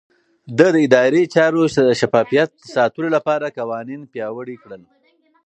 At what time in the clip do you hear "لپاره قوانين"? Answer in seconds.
3.15-4.01